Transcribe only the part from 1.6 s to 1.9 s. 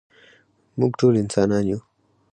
يو.